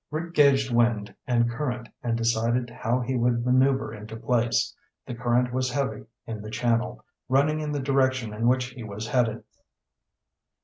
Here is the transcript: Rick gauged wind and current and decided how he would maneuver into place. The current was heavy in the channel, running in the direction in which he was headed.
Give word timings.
Rick 0.09 0.33
gauged 0.33 0.73
wind 0.73 1.13
and 1.27 1.47
current 1.47 1.87
and 2.01 2.17
decided 2.17 2.71
how 2.71 3.01
he 3.01 3.15
would 3.15 3.45
maneuver 3.45 3.93
into 3.93 4.15
place. 4.17 4.75
The 5.05 5.13
current 5.13 5.53
was 5.53 5.69
heavy 5.69 6.05
in 6.25 6.41
the 6.41 6.49
channel, 6.49 7.05
running 7.29 7.59
in 7.59 7.71
the 7.71 7.79
direction 7.79 8.33
in 8.33 8.47
which 8.47 8.65
he 8.69 8.81
was 8.83 9.07
headed. 9.09 9.43